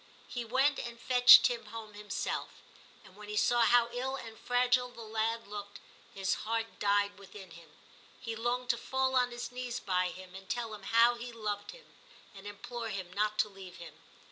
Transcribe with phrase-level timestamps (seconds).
[0.27, 2.63] He went and fetched Tim home himself,
[3.05, 5.79] and when he saw how ill and fragile the lad looked,
[6.11, 7.69] his heart died within him;
[8.19, 11.69] he longed to fall on his knees by him and tell him how he loved
[11.69, 11.85] him,
[12.33, 13.93] and implore him not to leave him.